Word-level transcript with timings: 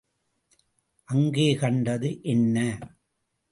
அங்கே 1.09 1.55
கண்டது 1.55 2.19
என்ன? 2.23 2.57